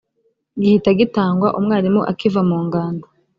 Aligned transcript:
gihita 0.59 0.89
gitangwa 0.99 1.47
umwarimu 1.59 2.01
akiva 2.11 2.41
mu 2.49 2.57
ngando 2.65 3.05